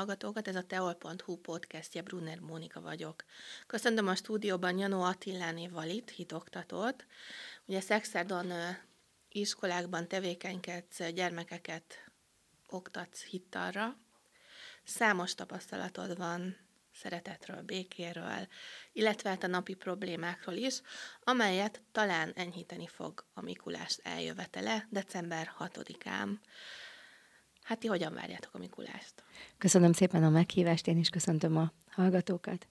[0.00, 3.24] Hallgatókat, ez a teol.hu podcastje, Brunner Mónika vagyok.
[3.66, 7.06] Köszöntöm a stúdióban Janó Attiláné Valit, hitoktatót.
[7.64, 8.52] Ugye Szexerdon
[9.28, 12.10] iskolákban tevékenykedsz, gyermekeket
[12.68, 13.96] oktatsz hittalra.
[14.84, 16.56] Számos tapasztalatod van
[16.94, 18.48] szeretetről, békéről,
[18.92, 20.80] illetve hát a napi problémákról is,
[21.24, 26.38] amelyet talán enyhíteni fog a Mikulás eljövetele december 6-án.
[27.62, 29.14] Hát ti hogyan várjátok a Mikulást?
[29.58, 32.66] Köszönöm szépen a meghívást, én is köszöntöm a hallgatókat.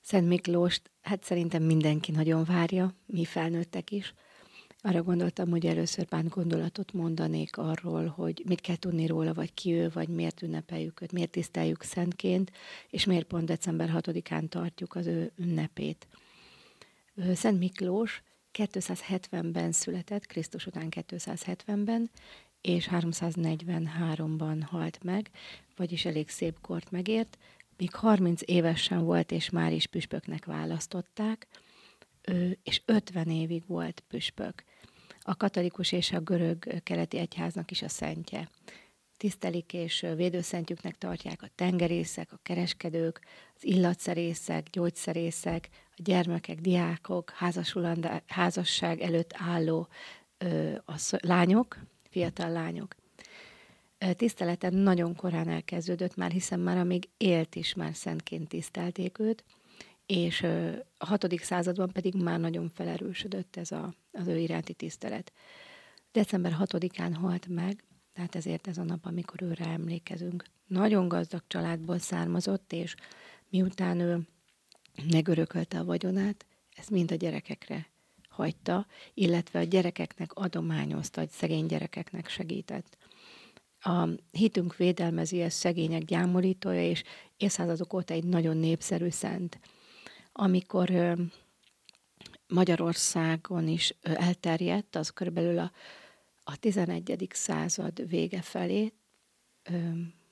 [0.00, 4.14] Szent Miklóst, hát szerintem mindenki nagyon várja, mi felnőttek is.
[4.80, 9.72] Arra gondoltam, hogy először pár gondolatot mondanék arról, hogy mit kell tudni róla, vagy ki
[9.72, 12.52] ő, vagy miért ünnepeljük őt, miért tiszteljük szentként,
[12.90, 16.06] és miért pont december 6-án tartjuk az ő ünnepét.
[17.34, 18.22] Szent Miklós
[18.52, 22.10] 270-ben született, Krisztus után 270-ben,
[22.60, 25.30] és 343-ban halt meg,
[25.76, 27.38] vagyis elég szép kort megért,
[27.76, 31.46] míg 30 évesen volt, és már is püspöknek választották,
[32.62, 34.64] és 50 évig volt püspök.
[35.20, 38.48] A katolikus és a görög keleti egyháznak is a szentje.
[39.16, 43.20] Tisztelik és védőszentjüknek tartják a tengerészek, a kereskedők,
[43.56, 47.32] az illatszerészek, gyógyszerészek, a gyermekek, diákok,
[48.26, 49.88] házasság előtt álló
[50.38, 51.78] ö, a lányok,
[52.08, 52.96] fiatal lányok.
[54.16, 59.44] Tiszteletem nagyon korán elkezdődött már, hiszen már amíg élt is, már szentként tisztelték őt,
[60.06, 60.42] és
[60.98, 65.32] a hatodik században pedig már nagyon felerősödött ez a, az ő iránti tisztelet.
[66.12, 70.44] December 6-án halt meg, tehát ezért ez a nap, amikor őre emlékezünk.
[70.66, 72.94] Nagyon gazdag családból származott, és
[73.48, 74.20] miután ő
[75.10, 76.46] megörökölte a vagyonát,
[76.76, 77.86] ezt mind a gyerekekre
[78.38, 82.96] hagyta, illetve a gyerekeknek adományozta, hogy szegény gyerekeknek segített.
[83.80, 87.02] A hitünk védelmezi a szegények gyámolítója, és
[87.36, 89.60] évszázadok óta egy nagyon népszerű szent.
[90.32, 91.16] Amikor
[92.46, 95.72] Magyarországon is elterjedt, az körülbelül a,
[96.42, 97.28] a 11.
[97.30, 98.92] század vége felé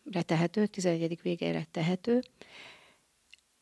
[0.05, 1.19] retehető, 11.
[1.23, 2.23] végére tehető,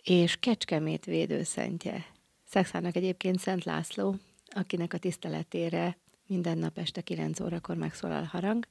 [0.02, 2.06] és Kecskemét védőszentje.
[2.44, 4.16] Szexának egyébként Szent László,
[4.54, 8.66] akinek a tiszteletére minden nap este 9 órakor megszólal harang,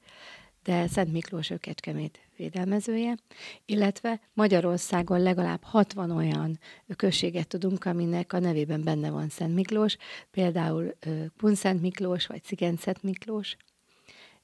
[0.63, 3.17] de Szent Miklós ő Kecskemét védelmezője,
[3.65, 6.59] illetve Magyarországon legalább 60 olyan
[6.95, 9.97] községet tudunk, aminek a nevében benne van Szent Miklós,
[10.31, 10.97] például
[11.37, 13.55] Punszent Miklós vagy Szigencet Miklós.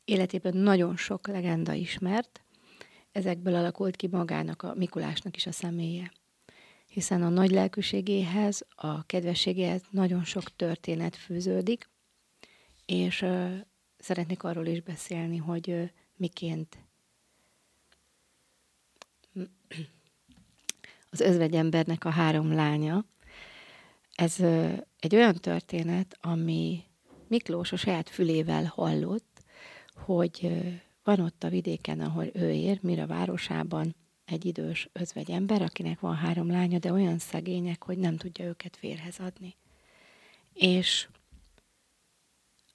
[0.05, 2.41] Életében nagyon sok legenda ismert,
[3.11, 6.11] ezekből alakult ki magának a Mikulásnak is a személye
[6.99, 11.89] hiszen a nagy lelkűségéhez, a kedvességéhez nagyon sok történet fűződik,
[12.85, 13.55] és uh,
[13.97, 16.77] szeretnék arról is beszélni, hogy uh, miként
[21.11, 23.05] az özvegyembernek a három lánya.
[24.16, 26.83] Ez uh, egy olyan történet, ami
[27.27, 29.43] Miklós a saját fülével hallott,
[29.93, 30.73] hogy uh,
[31.03, 33.95] van ott a vidéken, ahol ő ér, Mira városában,
[34.31, 38.75] egy idős özvegy ember, akinek van három lánya, de olyan szegények, hogy nem tudja őket
[38.75, 39.56] férhez adni.
[40.53, 41.07] És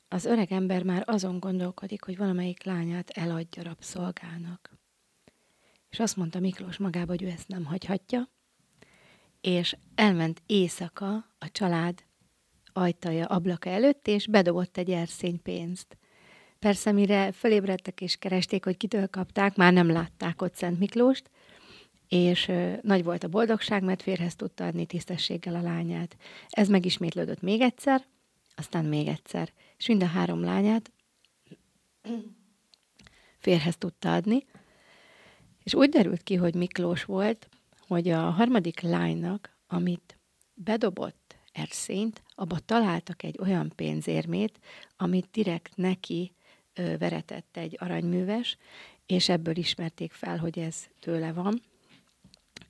[0.08, 4.78] az öreg ember már azon gondolkodik, hogy valamelyik lányát eladja rabszolgának.
[5.90, 8.28] És azt mondta Miklós magába, hogy ő ezt nem hagyhatja,
[9.40, 12.04] és elment éjszaka a család
[12.72, 15.98] ajtaja, ablaka előtt, és bedobott egy erszény pénzt.
[16.58, 21.30] Persze, mire fölébredtek és keresték, hogy kitől kapták, már nem látták ott Szent Miklóst,
[22.08, 26.16] és nagy volt a boldogság, mert férhez tudta adni tisztességgel a lányát.
[26.48, 28.04] Ez megismétlődött még egyszer,
[28.54, 30.92] aztán még egyszer, és mind a három lányát
[33.38, 34.44] férhez tudta adni,
[35.62, 37.48] és úgy derült ki, hogy Miklós volt,
[37.86, 40.18] hogy a harmadik lánynak, amit
[40.54, 44.58] bedobott erszényt, abba találtak egy olyan pénzérmét,
[44.96, 46.32] amit direkt neki
[46.74, 48.56] ö, veretett egy aranyműves,
[49.06, 51.62] és ebből ismerték fel, hogy ez tőle van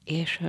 [0.05, 0.41] és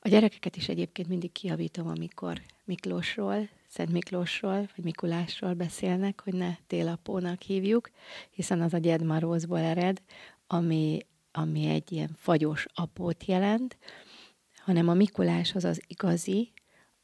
[0.00, 6.56] a gyerekeket is egyébként mindig kiavítom, amikor Miklósról, Szent Miklósról, vagy Mikulásról beszélnek, hogy ne
[6.66, 7.90] télapónak hívjuk,
[8.30, 10.02] hiszen az a Gyedmarózból ered,
[10.46, 10.98] ami,
[11.32, 13.76] ami egy ilyen fagyos apót jelent,
[14.56, 16.52] hanem a Mikulás az az igazi,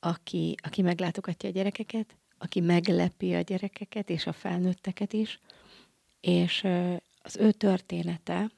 [0.01, 5.41] aki, aki meglátogatja a gyerekeket, aki meglepi a gyerekeket és a felnőtteket is,
[6.21, 6.67] és
[7.23, 8.51] az ő története,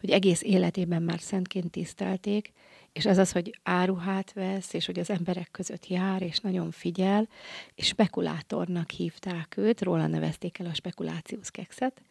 [0.00, 2.52] hogy egész életében már szentként tisztelték,
[2.92, 7.28] és ez az, hogy áruhát vesz, és hogy az emberek között jár, és nagyon figyel,
[7.74, 12.02] és spekulátornak hívták őt, róla nevezték el a spekulációs kekszet,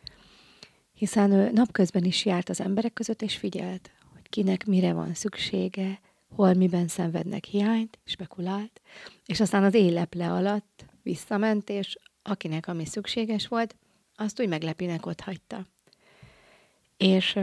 [0.94, 6.00] hiszen ő napközben is járt az emberek között, és figyelt, hogy kinek mire van szüksége,
[6.36, 8.81] hol miben szenvednek hiányt, spekulált,
[9.25, 13.75] és aztán az éleple alatt visszament, és akinek ami szükséges volt,
[14.16, 15.66] azt úgy meglepinek ott hagyta.
[16.97, 17.39] És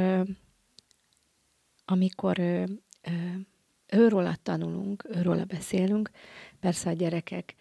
[1.85, 2.65] amikor ö,
[4.43, 6.11] tanulunk, őróla beszélünk,
[6.61, 7.55] persze a gyerekek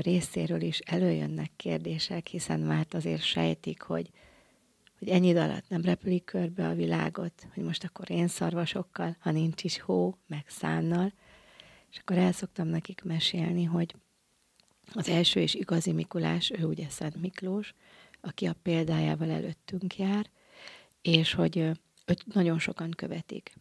[0.00, 4.10] részéről is előjönnek kérdések, hiszen már azért sejtik, hogy,
[4.98, 9.64] hogy ennyi alatt nem repülik körbe a világot, hogy most akkor én szarvasokkal, ha nincs
[9.64, 11.12] is hó, meg szánnal.
[11.90, 13.94] És akkor el szoktam nekik mesélni, hogy
[14.92, 17.74] az első és igazi Mikulás, ő ugye Szent Miklós,
[18.20, 20.30] aki a példájával előttünk jár,
[21.02, 21.56] és hogy
[22.06, 23.52] őt nagyon sokan követik.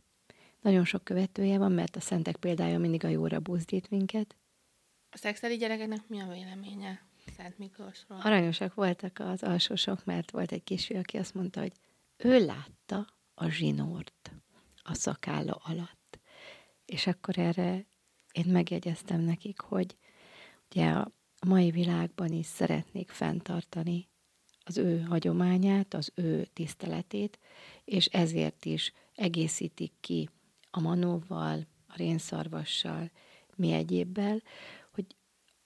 [0.62, 4.36] Nagyon sok követője van, mert a szentek példája mindig a jóra buzdít minket.
[5.09, 8.19] A szexeli gyerekeknek mi a véleménye Szent Miklósról?
[8.21, 11.71] Aranyosak voltak az alsósok, mert volt egy kisfiú, aki azt mondta, hogy
[12.18, 14.31] ő látta a zsinort
[14.83, 16.19] a szakálla alatt.
[16.85, 17.85] És akkor erre
[18.31, 19.97] én megjegyeztem nekik, hogy
[20.69, 21.12] ugye a
[21.45, 24.08] mai világban is szeretnék fenntartani
[24.69, 27.39] az ő hagyományát, az ő tiszteletét,
[27.86, 30.30] és ezért is egészítik ki
[30.71, 33.12] a manóval, a rénszarvassal,
[33.56, 34.42] mi egyébbel,
[34.92, 35.06] hogy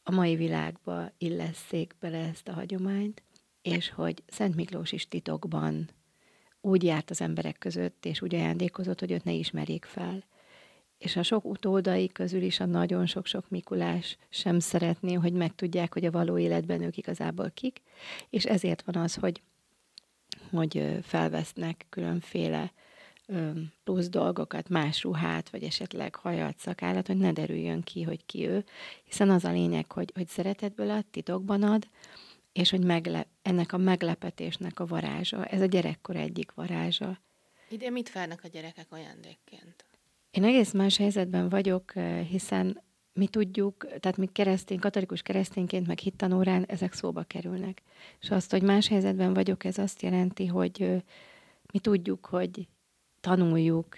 [0.03, 3.23] a mai világba illesszék bele ezt a hagyományt,
[3.61, 5.89] és hogy Szent Miklós is titokban
[6.61, 10.23] úgy járt az emberek között, és úgy ajándékozott, hogy őt ne ismerjék fel.
[11.03, 16.05] És a sok utódai közül is a nagyon sok-sok Mikulás sem szeretné, hogy megtudják, hogy
[16.05, 17.81] a való életben ők igazából kik,
[18.29, 19.41] és ezért van az, hogy,
[20.51, 22.71] hogy felvesznek különféle
[23.83, 28.65] plusz dolgokat, más ruhát, vagy esetleg hajat, szakállat, hogy ne derüljön ki, hogy ki ő,
[29.03, 31.88] hiszen az a lényeg, hogy, hogy szeretetből ad, titokban ad,
[32.53, 37.19] és hogy megle- ennek a meglepetésnek a varázsa, ez a gyerekkor egyik varázsa.
[37.69, 39.85] Ide mit várnak a gyerekek ajándékként?
[40.33, 41.94] Én egész más helyzetben vagyok,
[42.30, 42.81] hiszen
[43.13, 47.81] mi tudjuk, tehát mi keresztény, katolikus keresztényként, meg hittanórán ezek szóba kerülnek.
[48.21, 51.03] És azt, hogy más helyzetben vagyok, ez azt jelenti, hogy
[51.71, 52.68] mi tudjuk, hogy
[53.19, 53.97] tanuljuk,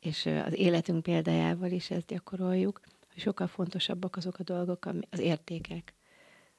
[0.00, 2.80] és az életünk példájával is ezt gyakoroljuk,
[3.12, 5.94] hogy sokkal fontosabbak azok a dolgok, az értékek,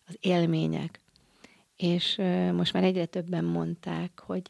[0.06, 1.00] az élmények.
[1.75, 2.15] És
[2.53, 4.41] most már egyre többen mondták, hogy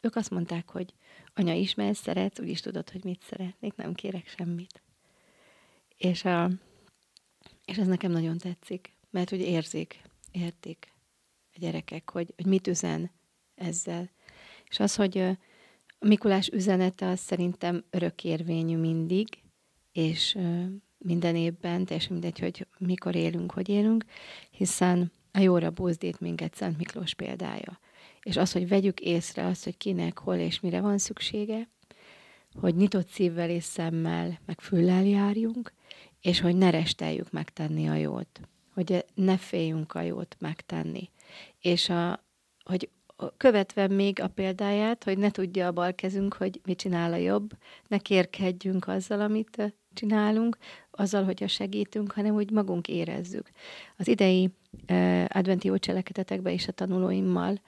[0.00, 0.94] ők azt mondták, hogy
[1.34, 4.82] anya, ismersz, szeretsz, úgyis tudod, hogy mit szeretnék, nem kérek semmit.
[5.96, 6.50] És, a,
[7.64, 10.00] és ez nekem nagyon tetszik, mert hogy érzik,
[10.32, 10.92] értik
[11.54, 13.10] a gyerekek, hogy, hogy mit üzen
[13.54, 14.10] ezzel.
[14.68, 15.18] És az, hogy
[16.00, 19.28] a Mikulás üzenete az szerintem örökérvényű mindig,
[19.92, 20.38] és
[20.98, 24.04] minden évben, teljesen mindegy, hogy mikor élünk, hogy élünk,
[24.50, 27.78] hiszen a jóra búzdít minket Szent Miklós példája.
[28.24, 31.68] És az, hogy vegyük észre azt, hogy kinek, hol és mire van szüksége,
[32.60, 35.72] hogy nyitott szívvel és szemmel, meg füllel járjunk,
[36.20, 38.40] és hogy ne resteljük megtenni a jót.
[38.74, 41.10] Hogy ne féljünk a jót megtenni.
[41.60, 42.24] És a,
[42.64, 42.88] hogy
[43.36, 47.50] követve még a példáját, hogy ne tudja a bal kezünk, hogy mit csinál a jobb,
[47.88, 50.56] ne kérkedjünk azzal, amit csinálunk,
[50.90, 53.50] azzal, hogy a segítünk, hanem úgy magunk érezzük.
[53.96, 54.50] Az idei
[54.88, 57.60] uh, adventi cselekedetekbe is a tanulóimmal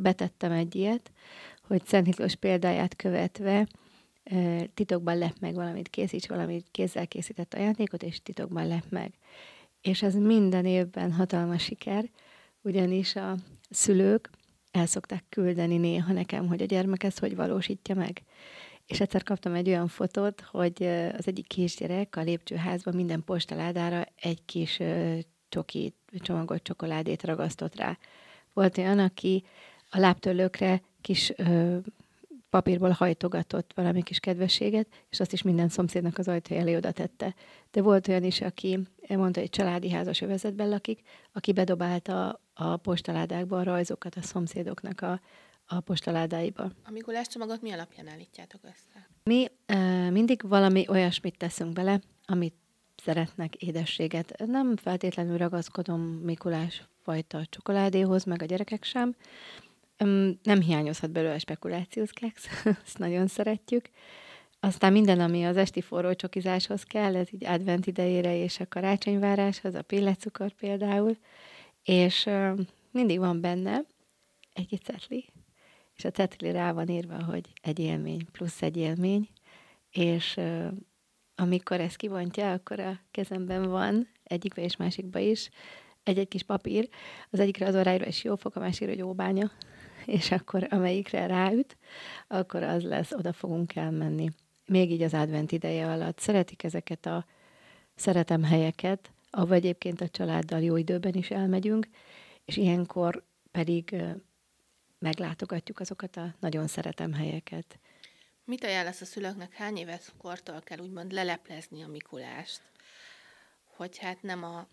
[0.00, 1.12] betettem egy ilyet,
[1.62, 3.66] hogy Szent Miklós példáját követve
[4.74, 9.12] titokban lep meg valamit, készíts valamit, kézzel készített ajándékot, és titokban lep meg.
[9.80, 12.10] És ez minden évben hatalmas siker,
[12.62, 13.36] ugyanis a
[13.70, 14.30] szülők
[14.70, 18.22] el szokták küldeni néha nekem, hogy a gyermek ezt hogy valósítja meg.
[18.86, 20.82] És egyszer kaptam egy olyan fotót, hogy
[21.16, 24.80] az egyik kisgyerek a lépcsőházban minden postaládára egy kis
[25.48, 27.98] csoki, csomagolt csokoládét ragasztott rá.
[28.54, 29.44] Volt olyan, aki
[29.90, 31.76] a lábtörlőkre kis ö,
[32.50, 37.34] papírból hajtogatott valami kis kedvességet, és azt is minden szomszédnak az ajtó elé oda tette.
[37.70, 41.00] De volt olyan is, aki mondta, hogy családi házas övezetben lakik,
[41.32, 45.20] aki bedobálta a postaládákba a rajzokat a szomszédoknak a,
[45.66, 46.70] a postaládáiba.
[46.84, 49.08] A Mikulás csomagot mi alapján állítjátok össze?
[49.24, 52.54] Mi e, mindig valami olyasmit teszünk bele, amit
[53.04, 54.42] szeretnek édességet.
[54.46, 59.14] Nem feltétlenül ragaszkodom Mikulás fajta csokoládéhoz, meg a gyerekek sem.
[60.42, 62.46] Nem hiányozhat belőle spekulációs keksz,
[62.84, 63.90] ezt nagyon szeretjük.
[64.60, 69.74] Aztán minden, ami az esti forró csokizáshoz kell, ez így advent idejére és a karácsonyváráshoz,
[69.74, 71.16] a pillecukor például,
[71.82, 72.28] és
[72.90, 73.84] mindig van benne
[74.52, 75.24] egy cetli,
[75.96, 79.28] és a cetli rá van írva, hogy egy élmény plusz egy élmény,
[79.90, 80.40] és
[81.36, 85.50] amikor ezt kivontja, akkor a kezemben van, egyikbe és másikba is,
[86.02, 86.88] egy-egy kis papír,
[87.30, 89.50] az egyikre az orráira is jó fog, a másikra, hogy óbánya,
[90.06, 91.76] és akkor amelyikre ráüt,
[92.26, 94.28] akkor az lesz, oda fogunk elmenni.
[94.66, 96.18] Még így az advent ideje alatt.
[96.18, 97.24] Szeretik ezeket a
[97.94, 101.88] szeretem helyeket, ahol egyébként a családdal jó időben is elmegyünk,
[102.44, 103.96] és ilyenkor pedig
[104.98, 107.78] meglátogatjuk azokat a nagyon szeretem helyeket.
[108.46, 112.60] Mit ajánlasz a szülőknek, hány éves kortól kell úgymond leleplezni a Mikulást?
[113.76, 114.66] Hogy hát nem a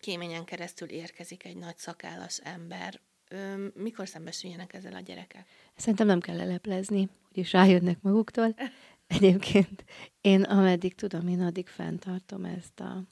[0.00, 3.00] kéményen keresztül érkezik egy nagy szakállas ember.
[3.28, 5.46] Ö, mikor szembesüljenek ezzel a gyerekek?
[5.76, 8.54] Szerintem nem kell leleplezni, úgyis rájönnek maguktól.
[9.06, 9.84] Egyébként
[10.20, 13.02] én ameddig tudom, én addig fenntartom ezt a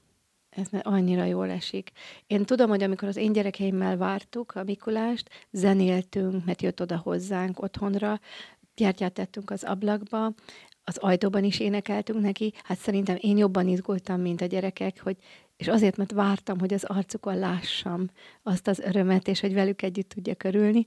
[0.49, 1.93] ez annyira jól esik.
[2.27, 7.63] Én tudom, hogy amikor az én gyerekeimmel vártuk a Mikulást, zenéltünk, mert jött oda hozzánk
[7.63, 8.21] otthonra,
[8.77, 10.35] gyertyát tettünk az ablakba,
[10.85, 15.17] az ajtóban is énekeltünk neki, hát szerintem én jobban izgultam, mint a gyerekek, hogy
[15.57, 18.11] és azért, mert vártam, hogy az arcukon lássam
[18.43, 20.87] azt az örömet, és hogy velük együtt tudja körülni.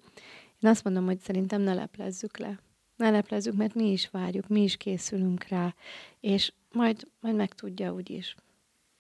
[0.60, 2.60] Én azt mondom, hogy szerintem ne leplezzük le.
[2.96, 5.76] Ne leplezzük, mert mi is várjuk, mi is készülünk rá,
[6.20, 8.36] és majd, majd megtudja úgyis.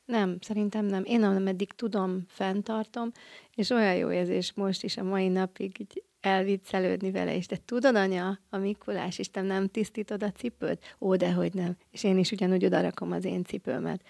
[0.05, 1.03] Nem, szerintem nem.
[1.05, 3.11] Én ameddig tudom, fenntartom,
[3.55, 7.47] és olyan jó érzés most is a mai napig így elviccelődni vele is.
[7.47, 10.95] De tudod, anya, a Mikulás, Isten nem tisztítod a cipőt?
[10.99, 11.77] Ó, dehogy nem.
[11.91, 14.01] És én is ugyanúgy odarakom az én cipőmet.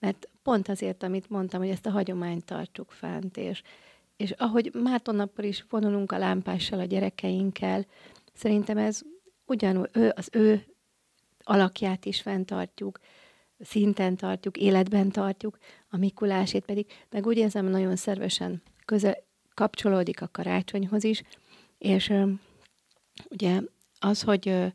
[0.00, 3.62] Mert pont azért, amit mondtam, hogy ezt a hagyományt tartsuk fent, és,
[4.16, 7.86] és ahogy Mártonnappal is vonulunk a lámpással a gyerekeinkkel,
[8.32, 9.00] szerintem ez
[9.46, 10.64] ugyanúgy ő, az ő
[11.42, 13.00] alakját is fenntartjuk,
[13.60, 19.16] szinten tartjuk, életben tartjuk, a Mikulásét pedig, meg úgy érzem, nagyon szervesen közel
[19.54, 21.22] kapcsolódik a karácsonyhoz is,
[21.82, 22.12] és
[23.30, 23.60] ugye
[23.98, 24.72] az, hogy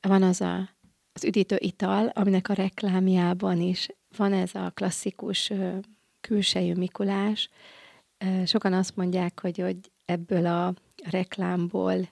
[0.00, 0.68] van az a,
[1.12, 5.52] az üdítő ital, aminek a reklámjában is van ez a klasszikus
[6.20, 7.48] külsejű Mikulás.
[8.44, 10.74] Sokan azt mondják, hogy, hogy ebből a
[11.10, 12.08] reklámból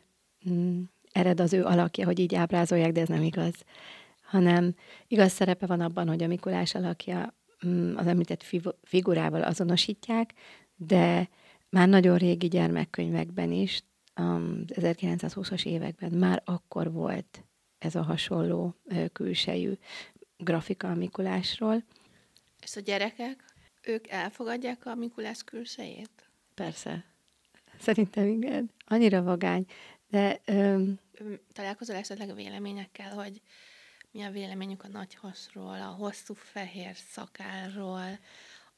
[0.51, 0.83] mm,
[1.13, 3.65] ered az ő alakja, hogy így ábrázolják, de ez nem igaz
[4.29, 4.75] hanem
[5.07, 7.35] igaz szerepe van abban, hogy a Mikulás alakja
[7.67, 8.45] mm, az említett
[8.83, 10.35] figurával azonosítják,
[10.77, 11.29] de
[11.71, 13.83] már nagyon régi gyermekkönyvekben is,
[14.19, 17.45] 1920-as években már akkor volt
[17.79, 18.75] ez a hasonló
[19.13, 19.73] külsejű
[20.37, 21.85] grafika a Mikulásról.
[22.63, 23.45] És a gyerekek,
[23.83, 26.31] ők elfogadják a Mikulás külsejét?
[26.55, 27.05] Persze.
[27.79, 28.71] Szerintem igen.
[28.87, 29.67] Annyira vagány.
[30.09, 30.41] De...
[30.45, 30.99] Öm...
[31.53, 33.43] Találkozol esetleg a véleményekkel, hogy
[34.11, 38.19] mi a véleményük a nagy hasról, a hosszú fehér szakálról,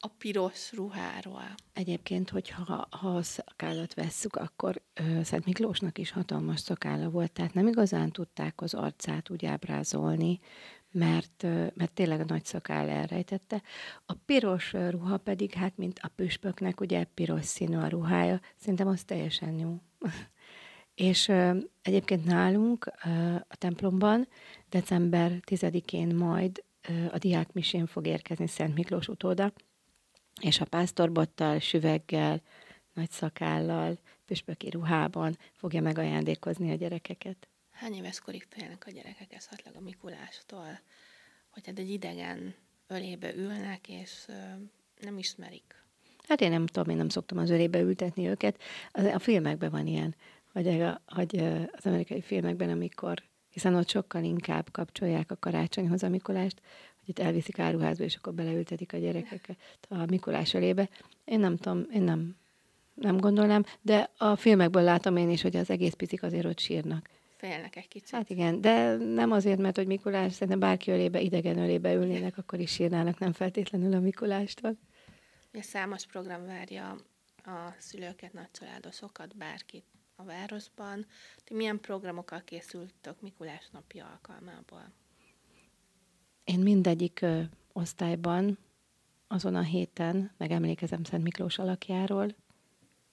[0.03, 1.55] a piros ruháról.
[1.73, 7.53] Egyébként, hogyha ha a szakállat vesszük, akkor ö, Szent Miklósnak is hatalmas szakálla volt, tehát
[7.53, 10.39] nem igazán tudták az arcát úgy ábrázolni,
[10.91, 11.43] mert,
[11.73, 13.61] mert tényleg a nagy szakáll elrejtette.
[14.05, 19.03] A piros ruha pedig, hát mint a püspöknek, ugye piros színű a ruhája, szerintem az
[19.03, 19.77] teljesen jó.
[20.95, 24.27] És ö, egyébként nálunk ö, a templomban
[24.69, 29.53] december 10-én majd ö, a diákmisén fog érkezni Szent Miklós utóda,
[30.41, 32.41] és a pásztorbottal, süveggel,
[32.93, 37.47] nagy szakállal, püspöki ruhában fogja megajándékozni a gyerekeket.
[37.71, 40.79] Hány éves korig félnek a gyerekek esetleg a Mikulástól,
[41.49, 42.55] hogy hát egy idegen
[42.87, 44.25] ölébe ülnek, és
[45.01, 45.75] nem ismerik?
[46.27, 48.61] Hát én nem tudom, én nem szoktam az ölébe ültetni őket.
[48.91, 50.15] A filmekben van ilyen,
[50.51, 51.37] hogy, hogy
[51.71, 56.61] az amerikai filmekben, amikor, hiszen ott sokkal inkább kapcsolják a karácsonyhoz a Mikulást,
[57.05, 59.57] hogy itt elviszik áruházba, és akkor beleültetik a gyerekeket
[59.89, 60.89] a Mikulás elébe.
[61.25, 62.35] Én nem tudom, én nem,
[62.93, 67.09] nem gondolnám, de a filmekből látom én is, hogy az egész picik azért ott sírnak.
[67.37, 68.09] Félnek egy kicsit.
[68.09, 72.59] Hát igen, de nem azért, mert hogy Mikulás, szerintem bárki ölébe, idegen ölébe ülnének, akkor
[72.59, 74.77] is sírnának, nem feltétlenül a Mikulástól.
[75.51, 76.95] Ja, számos program várja
[77.43, 81.05] a szülőket, nagycsaládosokat, bárkit a városban.
[81.43, 84.93] Ti milyen programokkal készültök Mikulás napja alkalmából?
[86.43, 87.41] Én mindegyik ö,
[87.73, 88.57] osztályban
[89.27, 92.35] azon a héten megemlékezem Szent Miklós alakjáról,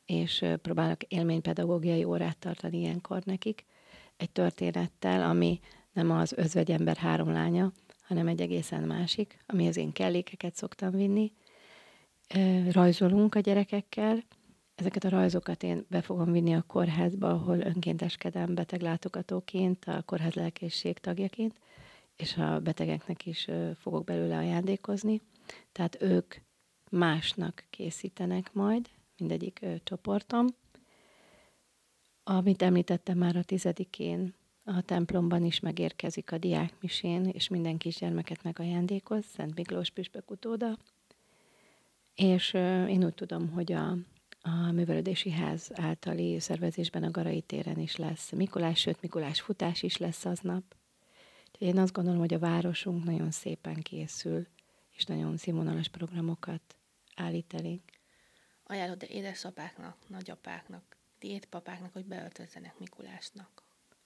[0.06, 3.64] és ö, próbálok élménypedagógiai órát tartani ilyenkor nekik,
[4.16, 5.61] egy történettel, ami
[5.92, 11.32] nem az özvegyember három lánya, hanem egy egészen másik, ami az én kellékeket szoktam vinni.
[12.35, 14.23] Ö, rajzolunk a gyerekekkel,
[14.78, 20.99] Ezeket a rajzokat én be fogom vinni a kórházba, ahol önkénteskedem beteglátogatóként, a kórház lelkészség
[20.99, 21.58] tagjaként,
[22.18, 23.48] és a betegeknek is
[23.78, 25.20] fogok belőle ajándékozni.
[25.72, 26.34] Tehát ők
[26.90, 30.46] másnak készítenek majd, mindegyik csoportom.
[32.22, 34.34] Amit említettem már a tizedikén,
[34.64, 40.78] a templomban is megérkezik a diákmisén, és minden kisgyermeket megajándékoz, Szent Miklós püspök utóda.
[42.14, 42.52] És
[42.88, 43.96] én úgy tudom, hogy a
[44.42, 49.96] a művelődési ház általi szervezésben a Garai téren is lesz Mikulás, sőt Mikulás futás is
[49.96, 50.77] lesz aznap.
[51.58, 54.46] Én azt gondolom, hogy a városunk nagyon szépen készül,
[54.90, 56.76] és nagyon színvonalas programokat
[57.16, 57.82] állít elénk.
[58.64, 63.62] Ajánlod édesapáknak, nagyapáknak, diétpapáknak, hogy beöltözzenek Mikulásnak.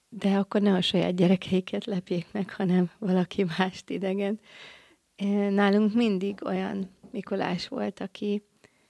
[0.09, 4.39] De akkor ne a saját gyerekeiket lepjék meg, hanem valaki mást idegen.
[5.49, 8.43] Nálunk mindig olyan Mikulás volt, aki,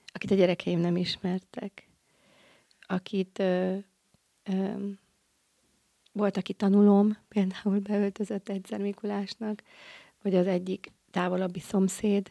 [0.06, 1.88] akit a gyerekeim nem ismertek,
[2.80, 3.76] akit ö,
[4.42, 4.88] ö,
[6.14, 9.62] volt, aki tanulom, például beöltözött egyszer Mikulásnak,
[10.22, 12.30] vagy az egyik távolabbi szomszéd,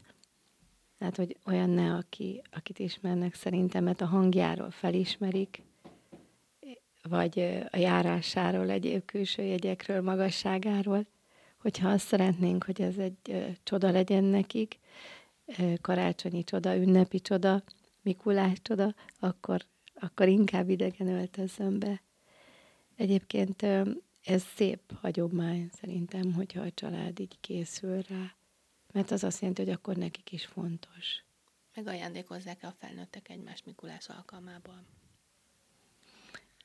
[0.98, 5.62] tehát, hogy olyan ne, aki, akit ismernek szerintem, mert a hangjáról felismerik,
[7.10, 7.40] vagy
[7.72, 11.06] a járásáról, egyéb külső jegyekről, magasságáról,
[11.58, 14.80] hogyha azt szeretnénk, hogy ez egy csoda legyen nekik,
[15.82, 17.64] karácsonyi csoda, ünnepi csoda,
[18.02, 22.02] Mikulás csoda, akkor, akkor inkább idegen öltözzön be.
[22.96, 23.62] Egyébként
[24.24, 28.36] ez szép hagyomány szerintem, hogyha a család így készül rá,
[28.92, 31.24] mert az azt jelenti, hogy akkor nekik is fontos.
[31.76, 34.86] Megajándékozzák a felnőttek egymás Mikulás alkalmával?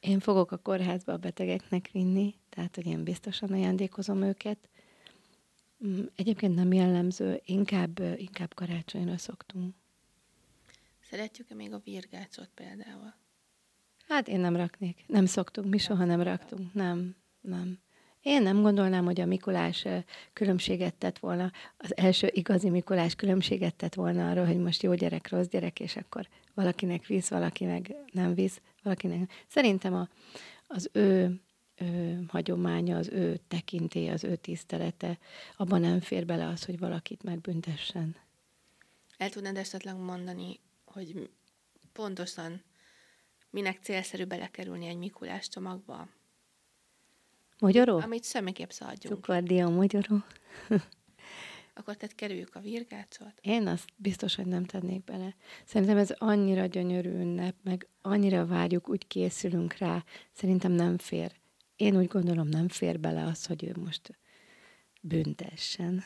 [0.01, 4.69] Én fogok a kórházba a betegeknek vinni, tehát hogy én biztosan ajándékozom őket.
[5.87, 9.75] Mm, egyébként nem jellemző, inkább, inkább karácsonyra szoktunk.
[11.01, 13.15] Szeretjük-e még a virgácsot például?
[14.09, 15.05] Hát én nem raknék.
[15.07, 16.75] Nem szoktunk, mi soha nem raktunk.
[16.75, 17.79] Nem, nem.
[18.23, 19.87] Én nem gondolnám, hogy a Mikulás
[20.33, 25.29] különbséget tett volna, az első igazi Mikulás különbséget tett volna arról, hogy most jó gyerek,
[25.29, 29.45] rossz gyerek, és akkor valakinek visz, valaki meg nem visz, valakinek.
[29.49, 30.09] Szerintem a,
[30.67, 31.41] az ő,
[31.77, 35.19] ő hagyománya, az ő tekintély, az ő tisztelete,
[35.57, 38.17] abban nem fér bele az, hogy valakit megbüntessen.
[39.17, 41.31] El tudnád esetleg mondani, hogy
[41.93, 42.63] pontosan
[43.51, 46.09] minek célszerű belekerülni egy Mikulás csomagba?
[47.59, 47.99] Magyaró?
[47.99, 49.17] Amit semmiképp szaladjunk.
[49.17, 50.17] Cukordia magyaró.
[51.75, 53.33] Akkor tehát kerüljük a virgácsot?
[53.41, 55.35] Én azt biztos, hogy nem tennék bele.
[55.65, 60.05] Szerintem ez annyira gyönyörű ünnep, meg annyira várjuk, úgy készülünk rá.
[60.33, 61.33] Szerintem nem fér.
[61.77, 64.19] Én úgy gondolom, nem fér bele az, hogy ő most
[65.01, 66.03] büntessen.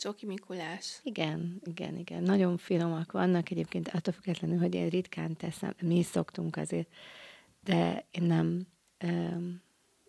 [0.00, 1.00] Csoki Mikulás.
[1.02, 2.22] Igen, igen, igen.
[2.22, 6.88] Nagyon finomak vannak egyébként, attól függetlenül, hogy én ritkán teszem, mi is szoktunk azért,
[7.64, 8.66] de én nem
[9.04, 9.62] um,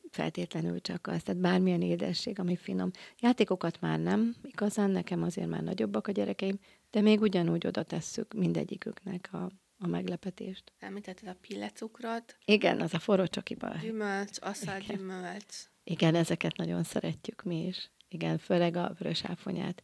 [0.09, 2.91] feltétlenül csak az, tehát bármilyen édesség, ami finom.
[3.19, 8.33] Játékokat már nem, igazán nekem azért már nagyobbak a gyerekeim, de még ugyanúgy oda tesszük
[8.33, 10.71] mindegyiküknek a, a meglepetést.
[10.79, 12.37] Említetted a pillecukrot.
[12.45, 13.75] Igen, az a forró csokiba.
[13.81, 15.55] Gyümölcs, asszal gyümölcs.
[15.83, 17.91] Igen, ezeket nagyon szeretjük mi is.
[18.13, 19.83] Igen, főleg a vörös áfonyát.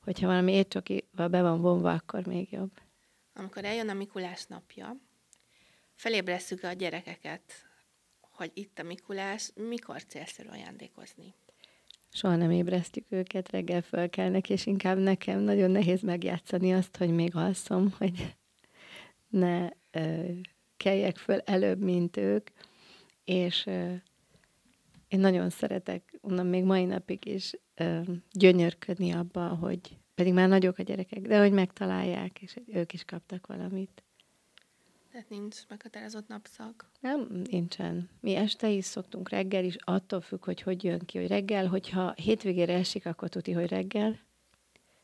[0.00, 2.72] Hogyha valami étcsokival be van vonva, akkor még jobb.
[3.34, 4.96] Amikor eljön a Mikulás napja,
[5.94, 7.70] felébresszük a gyerekeket
[8.40, 11.34] hogy itt a Mikulás, mikor célszerű ajándékozni?
[12.12, 17.36] Soha nem ébresztjük őket, reggel fölkelnek, és inkább nekem nagyon nehéz megjátszani azt, hogy még
[17.36, 18.34] alszom, hogy
[19.28, 20.30] ne ö,
[20.76, 22.50] keljek föl előbb, mint ők,
[23.24, 23.94] és ö,
[25.10, 28.00] én nagyon szeretek, onnan még mai napig is ö,
[28.32, 33.46] gyönyörködni abba, hogy pedig már nagyok a gyerekek, de hogy megtalálják, és ők is kaptak
[33.46, 34.02] valamit.
[35.12, 36.90] Tehát nincs meghatározott napszak?
[37.00, 38.10] Nem, nincsen.
[38.20, 42.12] Mi este is szoktunk, reggel is, attól függ, hogy hogy jön ki, hogy reggel, hogyha
[42.16, 44.18] hétvégére esik, akkor tuti, hogy reggel,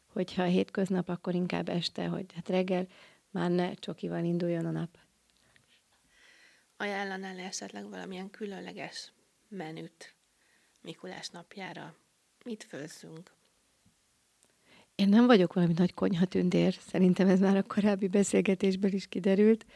[0.06, 2.86] hogyha hétköznap, akkor inkább este, hogy hát reggel
[3.30, 4.98] már ne csokival induljon a nap.
[6.76, 9.12] Ajánlanál esetleg valamilyen különleges
[9.48, 10.14] menüt
[10.82, 11.96] Mikulás napjára?
[12.44, 13.34] Mit főzzünk?
[14.94, 19.66] Én nem vagyok valami nagy konyhatündér, szerintem ez már a korábbi beszélgetésből is kiderült,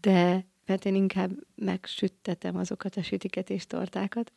[0.00, 4.32] de mert én inkább megsüttetem azokat a sütiket és tortákat,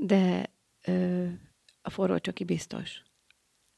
[0.00, 0.50] de
[0.86, 1.26] ö,
[1.82, 3.02] a forró csoki biztos.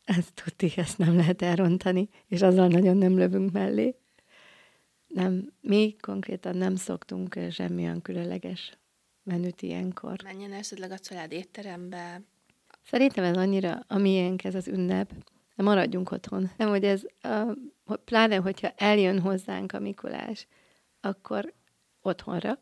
[0.05, 3.95] Ezt tudti, ezt nem lehet elrontani, és azzal nagyon nem lövünk mellé.
[5.07, 8.79] Nem, mi konkrétan nem szoktunk semmilyen különleges
[9.25, 10.23] menüt ilyenkor.
[10.23, 12.21] Menjen esetleg a család étterembe.
[12.83, 15.13] Szerintem ez annyira, amilyenk ez az ünnep,
[15.57, 16.51] de maradjunk otthon.
[16.57, 17.03] Nem, hogy ez,
[17.85, 20.47] a, pláne, hogyha eljön hozzánk a Mikulás,
[21.01, 21.53] akkor
[22.03, 22.59] otthonra,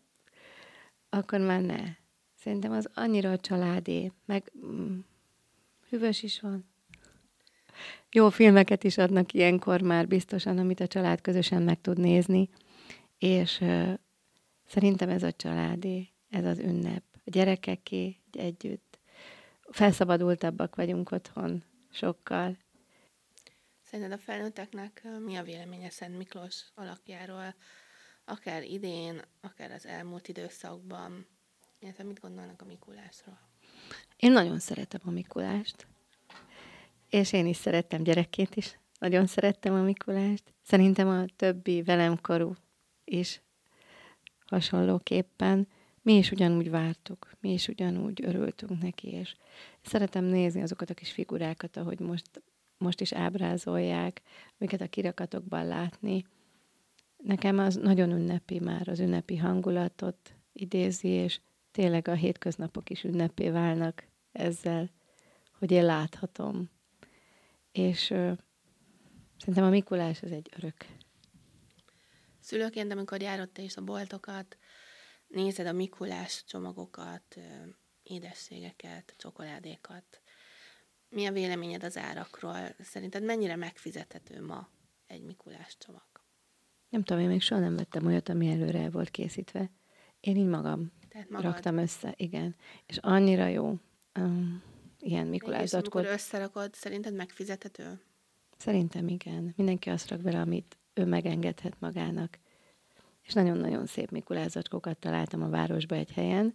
[1.09, 1.83] akkor már ne.
[2.35, 4.99] Szerintem az annyira a családé, meg mm,
[5.89, 6.71] hűvös is van.
[8.11, 12.49] Jó filmeket is adnak ilyenkor már biztosan, amit a család közösen meg tud nézni,
[13.19, 13.93] és uh,
[14.67, 17.05] szerintem ez a családé, ez az ünnep.
[17.13, 18.99] A gyerekeké együtt.
[19.71, 22.57] Felszabadultabbak vagyunk otthon sokkal.
[23.83, 27.55] Szerinted a felnőtteknek mi a véleménye Szent Miklós alakjáról,
[28.25, 31.27] akár idén, akár az elmúlt időszakban,
[31.79, 33.39] illetve mit gondolnak a Mikulásról?
[34.17, 35.87] Én nagyon szeretem a Mikulást,
[37.09, 38.79] és én is szerettem gyerekként is.
[38.99, 40.55] Nagyon szerettem a Mikulást.
[40.63, 42.55] Szerintem a többi velem korú
[43.05, 43.43] is
[44.47, 45.69] hasonlóképpen.
[46.03, 49.37] Mi is ugyanúgy vártuk, mi is ugyanúgy örültünk neki, és
[49.83, 52.43] szeretem nézni azokat a kis figurákat, ahogy most,
[52.79, 54.23] most is ábrázolják,
[54.59, 56.27] amiket a kirakatokban látni.
[57.17, 63.51] Nekem az nagyon ünnepi már, az ünnepi hangulatot idézi, és tényleg a hétköznapok is ünnepé
[63.51, 64.91] válnak ezzel,
[65.59, 66.71] hogy én láthatom.
[67.73, 68.33] És ö,
[69.39, 70.87] szerintem a Mikulás az egy örök.
[72.41, 74.57] Szülőként, amikor járod te is a boltokat,
[75.33, 77.39] nézed a Mikulás csomagokat,
[78.03, 80.21] édességeket, csokoládékat.
[81.09, 82.75] Mi a véleményed az árakról?
[82.81, 84.69] Szerinted mennyire megfizethető ma
[85.07, 86.03] egy Mikulás csomag?
[86.89, 89.71] Nem tudom, én még soha nem vettem olyat, ami előre el volt készítve.
[90.21, 91.45] Én így magam Tehát magad.
[91.53, 92.57] raktam össze, igen.
[92.87, 93.79] És annyira jó.
[94.19, 94.63] Um,
[95.01, 95.95] ilyen Mikulás zacskót.
[95.95, 98.01] amikor összerakod, szerinted megfizethető?
[98.57, 99.53] Szerintem igen.
[99.57, 102.39] Mindenki azt rak bele, amit ő megengedhet magának.
[103.23, 106.55] És nagyon-nagyon szép Mikulás zacskókat találtam a városba egy helyen,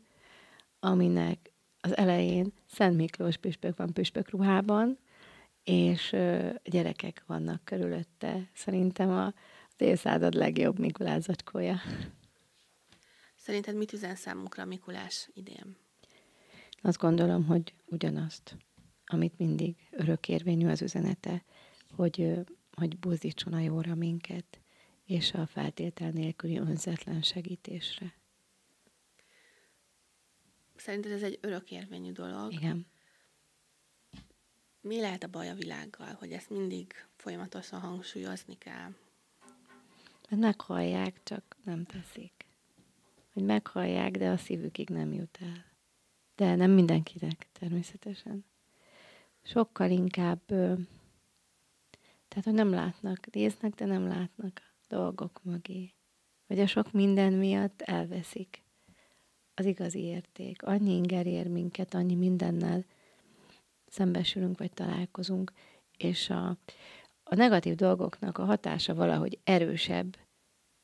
[0.79, 1.51] aminek
[1.81, 4.97] az elején Szent Miklós püspök van püspök ruhában,
[5.63, 8.49] és ö, gyerekek vannak körülötte.
[8.53, 9.33] Szerintem a, az
[9.77, 11.77] évszázad legjobb Mikulás zacskója.
[13.35, 15.75] Szerinted mit üzen számunkra a Mikulás idén?
[16.81, 18.57] Azt gondolom, hogy ugyanazt,
[19.05, 21.43] amit mindig örökérvényű az üzenete,
[21.95, 22.33] hogy,
[22.71, 24.61] hogy buzdítson a jóra minket,
[25.07, 28.13] és a feltétel nélküli önzetlen segítésre.
[30.75, 32.53] Szerinted ez egy örökérvényű dolog?
[32.53, 32.87] Igen.
[34.81, 38.93] Mi lehet a baj a világgal, hogy ezt mindig folyamatosan hangsúlyozni kell?
[40.29, 42.45] Mert meghallják, csak nem teszik.
[43.33, 45.65] Hogy meghallják, de a szívükig nem jut el.
[46.35, 48.45] De nem mindenkinek, természetesen.
[49.43, 50.45] Sokkal inkább,
[52.27, 55.93] tehát, hogy nem látnak, néznek, de nem látnak dolgok mögé.
[56.47, 58.63] Vagy a sok minden miatt elveszik
[59.53, 60.63] az igazi érték.
[60.63, 62.85] Annyi inger ér minket, annyi mindennel
[63.85, 65.51] szembesülünk, vagy találkozunk,
[65.97, 66.57] és a,
[67.23, 70.17] a negatív dolgoknak a hatása valahogy erősebb,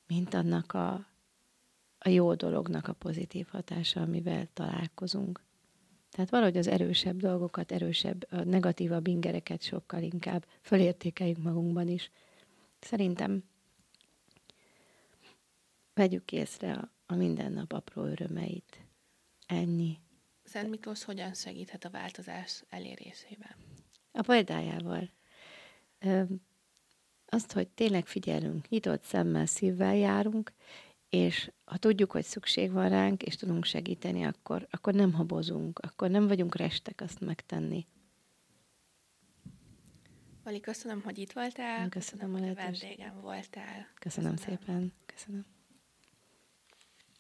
[0.08, 1.08] mint annak a,
[1.98, 5.42] a jó dolognak a pozitív hatása, amivel találkozunk.
[6.12, 12.12] Tehát valahogy az erősebb dolgokat, erősebb, a negatívabb ingereket sokkal inkább fölértékeljük magunkban is.
[12.80, 13.44] Szerintem
[15.94, 18.86] vegyük észre a, a mindennap apró örömeit.
[19.46, 19.98] Ennyi.
[20.44, 23.56] Szent Miklós hogyan segíthet a változás elérésében?
[24.12, 25.10] A példájával.
[27.26, 30.54] Azt, hogy tényleg figyelünk, nyitott szemmel, szívvel járunk,
[31.10, 36.10] és ha tudjuk, hogy szükség van ránk, és tudunk segíteni, akkor, akkor nem habozunk, akkor
[36.10, 37.88] nem vagyunk restek azt megtenni.
[40.44, 41.90] Vali, köszönöm, hogy itt voltál.
[41.90, 43.88] Köszönöm, köszönöm hogy a vendégem voltál.
[44.00, 44.58] Köszönöm, köszönöm.
[44.58, 44.94] szépen.
[45.06, 45.46] Köszönöm.